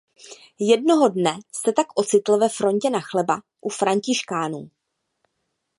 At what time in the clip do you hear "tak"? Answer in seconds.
1.73-1.87